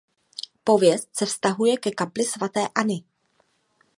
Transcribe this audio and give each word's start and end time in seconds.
Pověst 0.67 1.09
se 1.17 1.25
vztahuje 1.25 1.75
ke 1.83 1.91
kapli 1.99 2.23
svaté 2.33 2.63
Anny. 2.79 2.99